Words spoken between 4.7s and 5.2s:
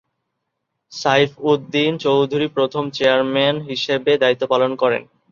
করেন।